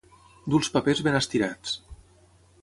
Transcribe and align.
Dur 0.53 0.61
els 0.61 0.71
papers 0.77 1.01
ben 1.09 1.19
estirats. 1.19 1.77